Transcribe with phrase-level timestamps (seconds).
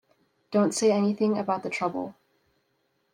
[0.49, 2.15] Don’t say anything about the trouble.